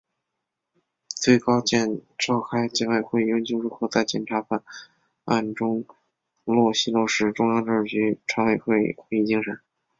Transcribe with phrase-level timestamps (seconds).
[1.09, 4.63] 最高检召开检委会研究如何在检察办
[5.25, 5.85] 案中
[6.43, 9.59] 落细落实中央政治局常委会会议精神